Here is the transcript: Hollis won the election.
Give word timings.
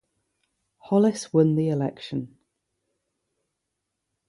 Hollis 0.79 1.31
won 1.31 1.53
the 1.55 1.69
election. 1.69 2.39